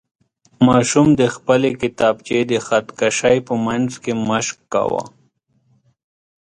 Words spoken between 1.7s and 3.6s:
کتابچې د خط کشۍ په